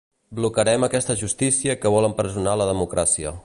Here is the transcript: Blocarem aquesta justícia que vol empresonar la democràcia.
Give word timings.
Blocarem 0.37 0.85
aquesta 0.87 1.15
justícia 1.19 1.77
que 1.83 1.93
vol 1.97 2.09
empresonar 2.11 2.57
la 2.63 2.71
democràcia. 2.73 3.39